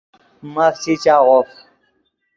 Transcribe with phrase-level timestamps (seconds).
[0.53, 1.49] ماف چی چاغوف